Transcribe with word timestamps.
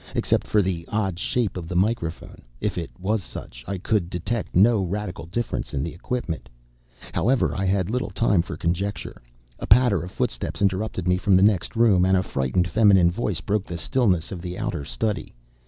Except 0.15 0.47
for 0.47 0.63
the 0.63 0.83
odd 0.91 1.19
shape 1.19 1.55
of 1.55 1.67
the 1.67 1.75
microphone, 1.75 2.41
if 2.59 2.75
it 2.75 2.89
was 2.99 3.21
such 3.21 3.63
I 3.67 3.77
could 3.77 4.09
detect 4.09 4.55
no 4.55 4.81
radical 4.81 5.27
difference 5.27 5.75
in 5.75 5.85
equipment. 5.85 6.49
However, 7.13 7.53
I 7.55 7.65
had 7.65 7.91
little 7.91 8.09
time 8.09 8.41
for 8.41 8.57
conjecture. 8.57 9.21
A 9.59 9.67
patter 9.67 10.01
of 10.01 10.09
footsteps 10.09 10.59
interrupted 10.59 11.07
me 11.07 11.17
from 11.17 11.35
the 11.35 11.43
next 11.43 11.75
room, 11.75 12.03
and 12.03 12.17
a 12.17 12.23
frightened, 12.23 12.67
feminine 12.67 13.11
voice 13.11 13.41
broke 13.41 13.65
the 13.65 13.77
stillness 13.77 14.31
of 14.31 14.41
the 14.41 14.57
outer 14.57 14.83
study. 14.83 15.35